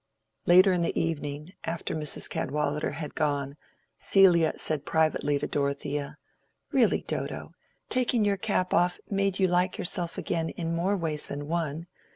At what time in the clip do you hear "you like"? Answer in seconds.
9.37-9.77